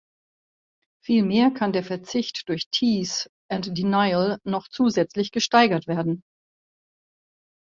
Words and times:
Vielmehr 1.03 1.51
kann 1.51 1.73
der 1.73 1.83
Verzicht 1.83 2.49
durch 2.49 2.69
Tease 2.71 3.29
and 3.51 3.77
Denial 3.77 4.39
noch 4.43 4.67
zusätzlich 4.67 5.29
gesteigert 5.31 5.85
werden. 5.85 6.23